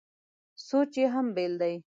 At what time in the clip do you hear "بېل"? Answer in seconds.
1.35-1.53